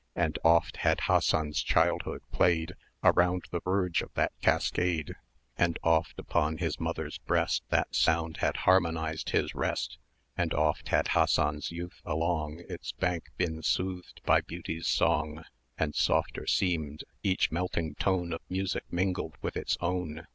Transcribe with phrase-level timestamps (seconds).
[0.15, 5.13] And oft had Hassan's Childhood played Around the verge of that cascade;
[5.59, 9.99] And oft upon his mother's breast 310 That sound had harmonized his rest;
[10.35, 15.43] And oft had Hassan's Youth along Its bank been soothed by Beauty's song;
[15.77, 20.25] And softer seemed each melting tone Of Music mingled with its own.